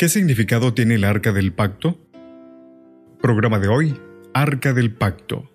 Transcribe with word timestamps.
¿Qué 0.00 0.08
significado 0.08 0.72
tiene 0.72 0.94
el 0.94 1.04
arca 1.04 1.30
del 1.30 1.52
pacto? 1.52 2.00
Programa 3.20 3.58
de 3.58 3.68
hoy, 3.68 4.00
Arca 4.32 4.72
del 4.72 4.94
Pacto. 4.94 5.52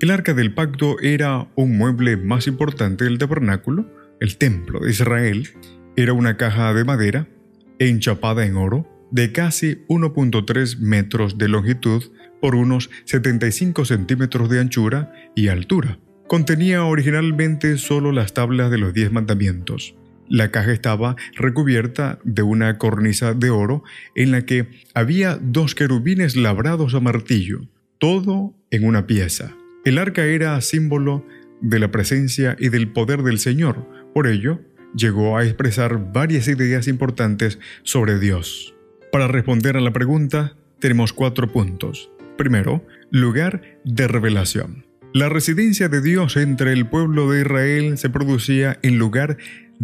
El 0.00 0.10
arca 0.10 0.34
del 0.34 0.52
pacto 0.52 0.98
era 0.98 1.48
un 1.54 1.78
mueble 1.78 2.16
más 2.16 2.48
importante 2.48 3.04
del 3.04 3.18
tabernáculo, 3.18 3.86
el 4.18 4.36
templo 4.36 4.80
de 4.80 4.90
Israel. 4.90 5.48
Era 5.94 6.12
una 6.12 6.36
caja 6.36 6.74
de 6.74 6.82
madera 6.82 7.28
enchapada 7.78 8.46
en 8.46 8.56
oro 8.56 8.84
de 9.12 9.30
casi 9.30 9.84
1.3 9.86 10.80
metros 10.80 11.38
de 11.38 11.46
longitud 11.46 12.02
por 12.40 12.56
unos 12.56 12.90
75 13.04 13.84
centímetros 13.84 14.50
de 14.50 14.58
anchura 14.58 15.12
y 15.36 15.46
altura. 15.46 16.00
Contenía 16.26 16.82
originalmente 16.82 17.78
solo 17.78 18.10
las 18.10 18.34
tablas 18.34 18.72
de 18.72 18.78
los 18.78 18.92
diez 18.92 19.12
mandamientos. 19.12 19.94
La 20.28 20.50
caja 20.50 20.72
estaba 20.72 21.16
recubierta 21.34 22.18
de 22.24 22.42
una 22.42 22.78
cornisa 22.78 23.34
de 23.34 23.50
oro 23.50 23.84
en 24.14 24.30
la 24.30 24.46
que 24.46 24.68
había 24.94 25.38
dos 25.40 25.74
querubines 25.74 26.36
labrados 26.36 26.94
a 26.94 27.00
martillo, 27.00 27.68
todo 27.98 28.54
en 28.70 28.84
una 28.84 29.06
pieza. 29.06 29.54
El 29.84 29.98
arca 29.98 30.24
era 30.24 30.60
símbolo 30.60 31.26
de 31.60 31.78
la 31.78 31.90
presencia 31.90 32.56
y 32.58 32.68
del 32.68 32.88
poder 32.88 33.22
del 33.22 33.38
Señor, 33.38 33.86
por 34.14 34.26
ello 34.26 34.60
llegó 34.96 35.36
a 35.36 35.44
expresar 35.44 36.12
varias 36.12 36.48
ideas 36.48 36.88
importantes 36.88 37.58
sobre 37.82 38.18
Dios. 38.18 38.74
Para 39.12 39.28
responder 39.28 39.76
a 39.76 39.80
la 39.80 39.92
pregunta, 39.92 40.56
tenemos 40.78 41.12
cuatro 41.12 41.50
puntos. 41.52 42.10
Primero, 42.36 42.86
lugar 43.10 43.78
de 43.84 44.08
revelación. 44.08 44.86
La 45.12 45.28
residencia 45.28 45.88
de 45.88 46.00
Dios 46.00 46.36
entre 46.36 46.72
el 46.72 46.86
pueblo 46.86 47.30
de 47.30 47.42
Israel 47.42 47.98
se 47.98 48.10
producía 48.10 48.78
en 48.82 48.98
lugar 48.98 49.36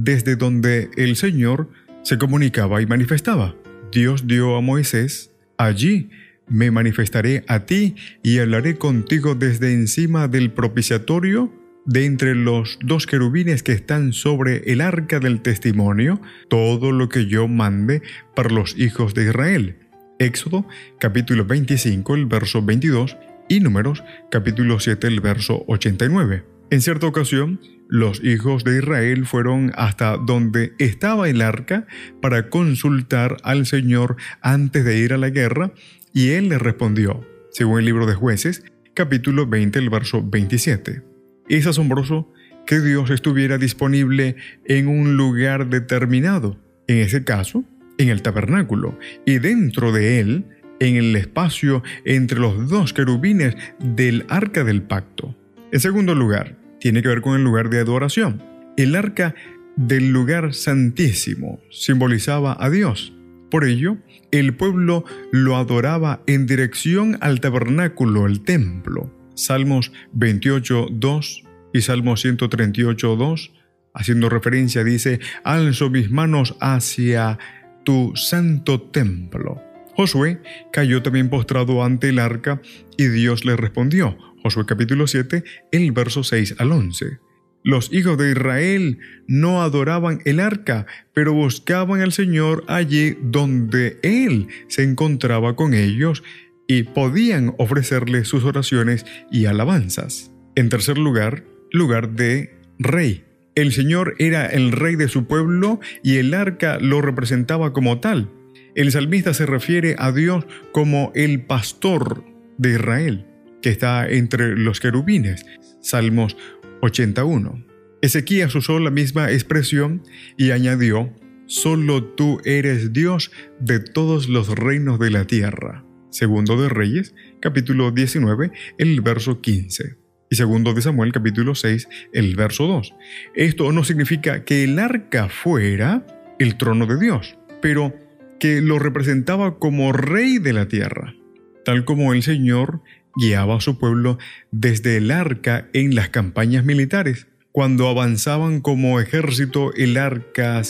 desde 0.05 0.37
donde 0.37 0.91
el 0.97 1.17
Señor 1.17 1.69
se 2.03 2.17
comunicaba 2.17 2.81
y 2.81 2.87
manifestaba. 2.87 3.55
Dios 3.93 4.27
dio 4.27 4.57
a 4.57 4.61
Moisés, 4.61 5.31
allí 5.59 6.11
me 6.49 6.71
manifestaré 6.71 7.45
a 7.49 7.67
ti 7.67 7.95
y 8.23 8.39
hablaré 8.39 8.77
contigo 8.77 9.35
desde 9.35 9.73
encima 9.73 10.27
del 10.27 10.53
propiciatorio 10.53 11.53
de 11.85 12.07
entre 12.07 12.35
los 12.35 12.79
dos 12.83 13.07
querubines 13.07 13.63
que 13.63 13.73
están 13.73 14.13
sobre 14.13 14.73
el 14.73 14.81
arca 14.81 15.21
del 15.21 15.43
testimonio 15.43 16.21
todo 16.49 16.93
lo 16.93 17.09
que 17.09 17.27
yo 17.27 17.49
mande 17.49 18.03
para 18.35 18.51
los 18.51 18.79
hijos 18.79 19.15
de 19.15 19.25
Israel. 19.25 19.77
Éxodo 20.19 20.67
capítulo 20.99 21.45
25, 21.45 22.15
el 22.15 22.27
verso 22.27 22.63
22 22.63 23.17
y 23.49 23.61
Números 23.61 24.03
capítulo 24.31 24.81
7, 24.81 25.07
el 25.07 25.21
verso 25.21 25.65
89. 25.67 26.60
En 26.71 26.81
cierta 26.81 27.09
ocasión, 27.09 27.59
los 27.89 28.23
hijos 28.23 28.63
de 28.63 28.79
Israel 28.79 29.27
fueron 29.27 29.73
hasta 29.75 30.17
donde 30.17 30.73
estaba 30.79 31.29
el 31.29 31.43
arca 31.43 31.89
para 32.23 32.49
consultar 32.49 33.39
al 33.43 33.67
Señor 33.67 34.17
antes 34.41 34.85
de 34.85 34.97
ir 34.99 35.13
a 35.13 35.19
la 35.19 35.31
guerra 35.31 35.73
y 36.15 36.29
él 36.29 36.49
les 36.49 36.63
respondió, 36.63 37.27
según 37.51 37.81
el 37.81 37.87
libro 37.87 38.07
de 38.07 38.15
jueces, 38.15 38.63
capítulo 38.95 39.49
20, 39.49 39.81
el 39.81 39.91
verso 39.91 40.23
27. 40.25 41.03
Es 41.49 41.67
asombroso 41.67 42.33
que 42.67 42.79
Dios 42.79 43.11
estuviera 43.11 43.59
disponible 43.59 44.37
en 44.65 44.87
un 44.87 45.17
lugar 45.17 45.71
determinado, 45.71 46.57
en 46.87 46.99
ese 46.99 47.25
caso, 47.25 47.65
en 47.99 48.11
el 48.11 48.23
tabernáculo, 48.23 48.97
y 49.27 49.41
dentro 49.41 49.91
de 49.91 50.21
él, 50.21 50.45
en 50.79 50.95
el 50.95 51.17
espacio 51.17 51.83
entre 52.05 52.39
los 52.39 52.69
dos 52.69 52.93
querubines 52.93 53.57
del 53.81 54.25
arca 54.29 54.63
del 54.63 54.83
pacto. 54.83 55.35
En 55.73 55.81
segundo 55.81 56.15
lugar, 56.15 56.60
tiene 56.81 57.03
que 57.03 57.09
ver 57.09 57.21
con 57.21 57.37
el 57.37 57.45
lugar 57.45 57.71
de 57.71 57.79
adoración. 57.79 58.43
El 58.77 58.97
arca 58.97 59.35
del 59.77 60.11
lugar 60.11 60.55
santísimo 60.55 61.61
simbolizaba 61.71 62.57
a 62.59 62.71
Dios. 62.71 63.13
Por 63.51 63.65
ello, 63.65 63.99
el 64.31 64.55
pueblo 64.55 65.05
lo 65.33 65.57
adoraba 65.57 66.23
en 66.27 66.47
dirección 66.47 67.19
al 67.21 67.41
tabernáculo, 67.41 68.27
el 68.27 68.43
templo. 68.43 69.13
Salmos 69.35 69.93
28, 70.13 70.89
2 70.91 71.45
y 71.73 71.81
Salmo 71.81 72.17
138, 72.17 73.17
2, 73.17 73.53
haciendo 73.95 74.29
referencia, 74.29 74.85
dice, 74.85 75.21
alzo 75.45 75.91
mis 75.91 76.11
manos 76.11 76.57
hacia 76.61 77.39
tu 77.85 78.13
santo 78.15 78.81
templo. 78.81 79.61
Josué 79.95 80.41
cayó 80.73 81.03
también 81.03 81.29
postrado 81.29 81.85
ante 81.85 82.11
el 82.11 82.19
arca 82.19 82.61
y 82.97 83.09
Dios 83.09 83.45
le 83.45 83.57
respondió. 83.57 84.17
Josué 84.43 84.65
capítulo 84.67 85.07
7, 85.07 85.45
el 85.71 85.93
verso 85.93 86.25
6 86.25 86.57
al 86.59 86.73
11. 86.73 87.19
Los 87.63 87.93
hijos 87.93 88.17
de 88.17 88.31
Israel 88.31 88.99
no 89.27 89.63
adoraban 89.63 90.21
el 90.25 90.41
arca, 90.41 90.87
pero 91.13 91.35
buscaban 91.35 92.01
al 92.01 92.13
Señor 92.13 92.65
allí 92.67 93.19
donde 93.21 93.99
Él 94.03 94.49
se 94.69 94.83
encontraba 94.83 95.57
con 95.57 95.75
ellos 95.75 96.23
y 96.67 96.85
podían 96.85 97.55
ofrecerle 97.59 98.25
sus 98.25 98.45
oraciones 98.45 99.05
y 99.31 99.45
alabanzas. 99.45 100.31
En 100.55 100.71
tercer 100.71 100.97
lugar, 100.97 101.45
lugar 101.71 102.13
de 102.13 102.55
rey. 102.79 103.25
El 103.55 103.73
Señor 103.73 104.15
era 104.19 104.47
el 104.47 104.73
rey 104.73 104.97
de 104.97 105.09
su 105.09 105.27
pueblo 105.27 105.81
y 106.03 106.17
el 106.17 106.33
arca 106.33 106.79
lo 106.81 107.03
representaba 107.03 107.75
como 107.75 108.01
tal. 108.01 108.31
El 108.75 108.91
salmista 108.91 109.35
se 109.35 109.45
refiere 109.45 109.97
a 109.99 110.13
Dios 110.13 110.47
como 110.73 111.13
el 111.15 111.43
pastor 111.43 112.25
de 112.57 112.71
Israel, 112.71 113.27
que 113.63 113.71
está 113.71 114.09
entre 114.09 114.57
los 114.57 114.81
querubines. 114.81 115.47
Salmos 115.81 116.37
81. 116.83 117.65
Ezequías 118.03 118.55
usó 118.55 118.79
la 118.79 118.91
misma 118.91 119.31
expresión 119.31 120.03
y 120.37 120.51
añadió, 120.53 121.13
Solo 121.47 122.05
tú 122.05 122.41
eres 122.45 122.93
Dios 122.93 123.33
de 123.59 123.81
todos 123.81 124.29
los 124.29 124.57
reinos 124.57 125.01
de 125.01 125.11
la 125.11 125.25
tierra. 125.25 125.85
Segundo 126.11 126.61
de 126.61 126.69
Reyes, 126.69 127.13
capítulo 127.41 127.91
19, 127.91 128.53
el 128.79 129.01
verso 129.01 129.41
15. 129.41 129.97
Y 130.31 130.37
segundo 130.37 130.75
de 130.75 130.83
Samuel, 130.83 131.11
capítulo 131.11 131.57
6, 131.57 131.89
el 132.13 132.37
verso 132.37 132.69
2. 132.69 132.95
Esto 133.35 133.73
no 133.73 133.83
significa 133.83 134.45
que 134.45 134.63
el 134.63 134.79
arca 134.79 135.29
fuera 135.29 136.07
el 136.39 136.57
trono 136.57 136.87
de 136.87 137.01
Dios, 137.01 137.37
pero 137.61 137.93
que 138.39 138.61
lo 138.61 138.79
representaba 138.79 139.59
como 139.59 139.93
rey 139.93 140.39
de 140.39 140.53
la 140.53 140.69
tierra, 140.69 141.17
tal 141.65 141.85
como 141.85 142.15
el 142.15 142.23
Señor 142.23 142.81
guiaba 143.17 143.57
a 143.57 143.61
su 143.61 143.79
pueblo 143.79 144.19
desde 144.51 144.97
el 144.97 145.11
arca 145.11 145.69
en 145.73 145.95
las 145.95 146.09
campañas 146.09 146.65
militares. 146.65 147.27
Cuando 147.53 147.89
avanzaban 147.89 148.61
como 148.61 149.01
ejército, 149.01 149.75
el 149.75 149.97
arca 149.97 150.63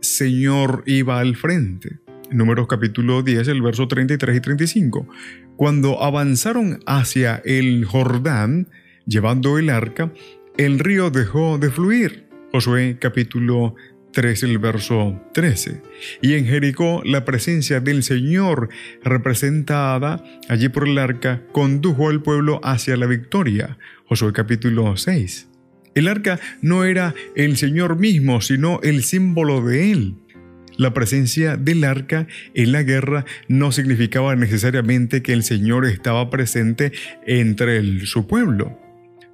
Señor 0.00 0.82
iba 0.86 1.20
al 1.20 1.36
frente. 1.36 1.98
Números 2.30 2.66
capítulo 2.68 3.22
10, 3.22 3.48
el 3.48 3.62
verso 3.62 3.88
33 3.88 4.36
y 4.36 4.40
35. 4.40 5.08
Cuando 5.56 6.02
avanzaron 6.02 6.80
hacia 6.86 7.42
el 7.44 7.84
Jordán, 7.84 8.68
llevando 9.06 9.58
el 9.58 9.70
arca, 9.70 10.12
el 10.56 10.78
río 10.78 11.10
dejó 11.10 11.58
de 11.58 11.70
fluir. 11.70 12.26
Josué 12.52 12.98
capítulo 13.00 13.74
3, 14.12 14.42
el 14.42 14.58
verso 14.58 15.20
13. 15.34 15.82
Y 16.22 16.34
en 16.34 16.46
Jericó 16.46 17.02
la 17.04 17.24
presencia 17.24 17.80
del 17.80 18.02
Señor, 18.02 18.68
representada 19.02 20.22
allí 20.48 20.68
por 20.68 20.88
el 20.88 20.98
arca, 20.98 21.42
condujo 21.52 22.08
al 22.08 22.22
pueblo 22.22 22.60
hacia 22.62 22.96
la 22.96 23.06
victoria. 23.06 23.78
Josué 24.06 24.32
capítulo 24.32 24.96
6. 24.96 25.48
El 25.94 26.08
arca 26.08 26.38
no 26.62 26.84
era 26.84 27.14
el 27.34 27.56
Señor 27.56 27.96
mismo, 27.98 28.40
sino 28.40 28.80
el 28.82 29.02
símbolo 29.02 29.60
de 29.62 29.92
él. 29.92 30.14
La 30.76 30.94
presencia 30.94 31.56
del 31.56 31.84
arca 31.84 32.26
en 32.54 32.72
la 32.72 32.82
guerra 32.82 33.24
no 33.48 33.70
significaba 33.70 34.34
necesariamente 34.36 35.22
que 35.22 35.32
el 35.32 35.42
Señor 35.42 35.84
estaba 35.84 36.30
presente 36.30 36.92
entre 37.26 38.06
su 38.06 38.26
pueblo. 38.26 38.78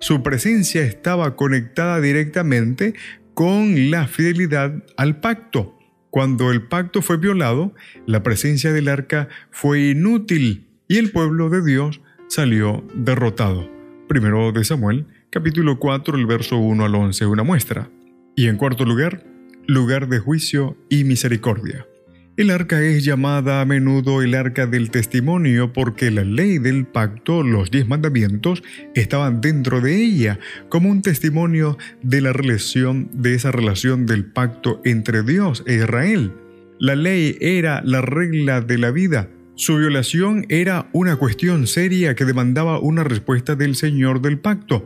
Su 0.00 0.22
presencia 0.22 0.82
estaba 0.82 1.36
conectada 1.36 2.00
directamente 2.00 2.94
con 3.36 3.90
la 3.90 4.08
fidelidad 4.08 4.82
al 4.96 5.20
pacto. 5.20 5.78
Cuando 6.08 6.50
el 6.50 6.62
pacto 6.62 7.02
fue 7.02 7.18
violado, 7.18 7.74
la 8.06 8.22
presencia 8.22 8.72
del 8.72 8.88
arca 8.88 9.28
fue 9.50 9.90
inútil 9.90 10.68
y 10.88 10.96
el 10.96 11.12
pueblo 11.12 11.50
de 11.50 11.62
Dios 11.62 12.00
salió 12.28 12.82
derrotado. 12.94 13.70
Primero 14.08 14.52
de 14.52 14.64
Samuel, 14.64 15.04
capítulo 15.28 15.78
4, 15.78 16.16
el 16.16 16.24
verso 16.24 16.56
1 16.56 16.82
al 16.82 16.94
11, 16.94 17.26
una 17.26 17.42
muestra. 17.42 17.90
Y 18.36 18.48
en 18.48 18.56
cuarto 18.56 18.86
lugar, 18.86 19.22
lugar 19.66 20.08
de 20.08 20.18
juicio 20.18 20.78
y 20.88 21.04
misericordia. 21.04 21.86
El 22.36 22.50
arca 22.50 22.82
es 22.82 23.02
llamada 23.02 23.62
a 23.62 23.64
menudo 23.64 24.20
el 24.20 24.34
arca 24.34 24.66
del 24.66 24.90
testimonio 24.90 25.72
porque 25.72 26.10
la 26.10 26.22
ley 26.22 26.58
del 26.58 26.84
pacto, 26.84 27.42
los 27.42 27.70
diez 27.70 27.88
mandamientos, 27.88 28.62
estaban 28.94 29.40
dentro 29.40 29.80
de 29.80 29.96
ella 29.96 30.38
como 30.68 30.90
un 30.90 31.00
testimonio 31.00 31.78
de 32.02 32.20
la 32.20 32.34
relación, 32.34 33.08
de 33.14 33.34
esa 33.34 33.52
relación 33.52 34.04
del 34.04 34.26
pacto 34.26 34.82
entre 34.84 35.22
Dios 35.22 35.64
e 35.66 35.76
Israel. 35.76 36.30
La 36.78 36.94
ley 36.94 37.38
era 37.40 37.80
la 37.82 38.02
regla 38.02 38.60
de 38.60 38.76
la 38.76 38.90
vida. 38.90 39.30
Su 39.54 39.78
violación 39.78 40.44
era 40.50 40.90
una 40.92 41.16
cuestión 41.16 41.66
seria 41.66 42.14
que 42.14 42.26
demandaba 42.26 42.80
una 42.80 43.02
respuesta 43.02 43.56
del 43.56 43.76
Señor 43.76 44.20
del 44.20 44.38
pacto. 44.38 44.84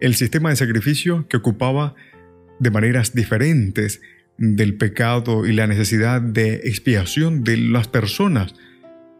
El 0.00 0.16
sistema 0.16 0.50
de 0.50 0.56
sacrificio 0.56 1.28
que 1.28 1.36
ocupaba 1.36 1.94
de 2.58 2.72
maneras 2.72 3.14
diferentes 3.14 4.00
del 4.38 4.76
pecado 4.76 5.46
y 5.46 5.52
la 5.52 5.66
necesidad 5.66 6.22
de 6.22 6.54
expiación 6.64 7.44
de 7.44 7.56
las 7.56 7.88
personas. 7.88 8.54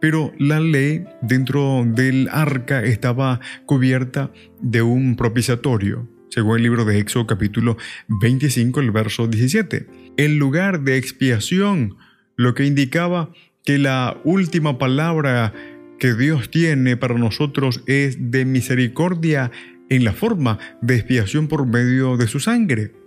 Pero 0.01 0.33
la 0.39 0.61
ley 0.61 1.05
dentro 1.21 1.83
del 1.85 2.29
arca 2.31 2.83
estaba 2.83 3.41
cubierta 3.65 4.31
de 4.61 4.81
un 4.81 5.17
propiciatorio, 5.17 6.07
según 6.29 6.57
el 6.57 6.63
libro 6.63 6.85
de 6.85 6.99
Éxodo 6.99 7.27
capítulo 7.27 7.77
25, 8.21 8.79
el 8.79 8.91
verso 8.91 9.27
17. 9.27 9.87
El 10.15 10.37
lugar 10.37 10.81
de 10.81 10.97
expiación, 10.97 11.97
lo 12.37 12.53
que 12.53 12.65
indicaba 12.65 13.33
que 13.65 13.77
la 13.77 14.17
última 14.23 14.77
palabra 14.77 15.53
que 15.99 16.13
Dios 16.13 16.49
tiene 16.49 16.95
para 16.95 17.15
nosotros 17.15 17.83
es 17.85 18.31
de 18.31 18.45
misericordia 18.45 19.51
en 19.89 20.05
la 20.05 20.13
forma 20.13 20.59
de 20.81 20.95
expiación 20.95 21.49
por 21.49 21.67
medio 21.67 22.15
de 22.15 22.27
su 22.27 22.39
sangre. 22.39 22.98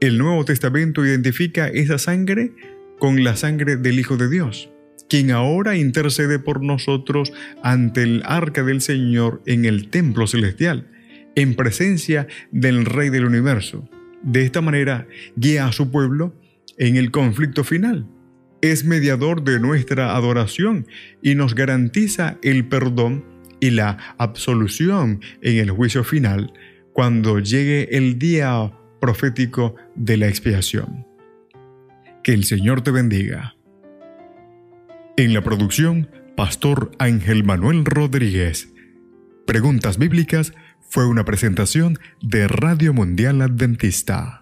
El 0.00 0.16
Nuevo 0.16 0.46
Testamento 0.46 1.04
identifica 1.04 1.68
esa 1.68 1.98
sangre 1.98 2.52
con 2.98 3.22
la 3.22 3.36
sangre 3.36 3.76
del 3.76 3.98
Hijo 4.00 4.16
de 4.16 4.30
Dios, 4.30 4.70
quien 5.10 5.30
ahora 5.30 5.76
intercede 5.76 6.38
por 6.38 6.62
nosotros 6.62 7.34
ante 7.62 8.02
el 8.04 8.22
arca 8.24 8.62
del 8.62 8.80
Señor 8.80 9.42
en 9.44 9.66
el 9.66 9.90
templo 9.90 10.26
celestial, 10.26 10.90
en 11.36 11.54
presencia 11.54 12.26
del 12.50 12.86
Rey 12.86 13.10
del 13.10 13.26
universo. 13.26 13.90
De 14.22 14.42
esta 14.42 14.62
manera 14.62 15.06
guía 15.36 15.66
a 15.66 15.72
su 15.72 15.90
pueblo 15.90 16.34
en 16.78 16.96
el 16.96 17.10
conflicto 17.10 17.62
final. 17.62 18.06
Es 18.62 18.86
mediador 18.86 19.44
de 19.44 19.60
nuestra 19.60 20.16
adoración 20.16 20.86
y 21.20 21.34
nos 21.34 21.54
garantiza 21.54 22.38
el 22.42 22.66
perdón 22.66 23.22
y 23.60 23.68
la 23.68 23.98
absolución 24.16 25.20
en 25.42 25.58
el 25.58 25.70
juicio 25.70 26.04
final 26.04 26.54
cuando 26.94 27.38
llegue 27.38 27.96
el 27.96 28.18
día 28.18 28.72
profético 29.00 29.74
de 29.94 30.16
la 30.16 30.28
expiación. 30.28 31.06
Que 32.22 32.32
el 32.32 32.44
Señor 32.44 32.82
te 32.82 32.90
bendiga. 32.90 33.56
En 35.16 35.34
la 35.34 35.42
producción, 35.42 36.10
Pastor 36.36 36.92
Ángel 36.98 37.44
Manuel 37.44 37.84
Rodríguez. 37.84 38.72
Preguntas 39.46 39.98
Bíblicas 39.98 40.52
fue 40.80 41.06
una 41.06 41.24
presentación 41.24 41.98
de 42.22 42.48
Radio 42.48 42.92
Mundial 42.92 43.42
Adventista. 43.42 44.39